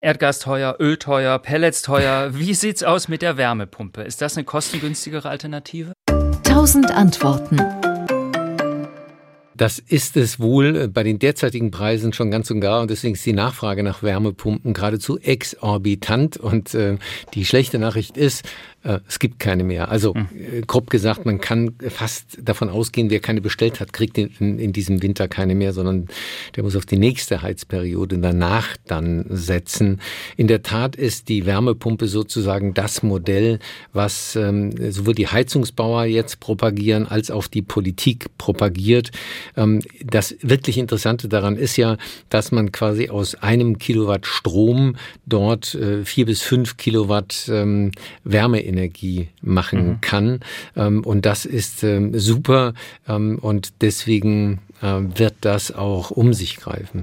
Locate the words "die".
13.26-13.32, 17.34-17.44, 26.86-26.98, 31.28-31.46, 35.14-35.28, 37.46-37.62